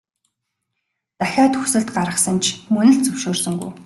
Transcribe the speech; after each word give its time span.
Дахиад 1.19 1.53
хүсэлт 1.57 1.89
гаргасан 1.97 2.37
ч 2.43 2.45
мөн 2.73 2.87
л 2.91 2.97
зөвшөөрсөнгүй. 3.05 3.71